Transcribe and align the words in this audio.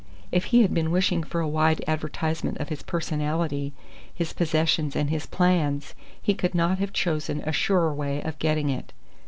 If 0.31 0.45
he 0.45 0.63
had 0.63 0.73
been 0.73 0.89
wishing 0.89 1.21
for 1.21 1.41
a 1.41 1.47
wide 1.47 1.83
advertisement 1.87 2.57
of 2.57 2.69
his 2.69 2.81
personality, 2.81 3.71
his 4.11 4.33
possessions, 4.33 4.95
and 4.95 5.11
his 5.11 5.27
plans, 5.27 5.93
he 6.19 6.33
could 6.33 6.55
not 6.55 6.79
have 6.79 6.91
chosen 6.91 7.39
a 7.41 7.51
surer 7.51 7.93
way 7.93 8.19
of 8.23 8.39
getting 8.39 8.71
it. 8.71 8.93